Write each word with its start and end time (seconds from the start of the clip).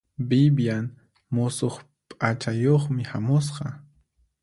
Vivian 0.29 0.85
musuq 1.35 1.75
p'achayuqmi 2.09 3.03
hamusqa. 3.11 3.67